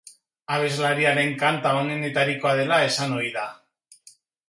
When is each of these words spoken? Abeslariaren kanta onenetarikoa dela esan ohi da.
Abeslariaren 0.55 1.29
kanta 1.45 1.75
onenetarikoa 1.83 2.57
dela 2.63 2.83
esan 2.91 3.17
ohi 3.23 3.33
da. 3.41 3.49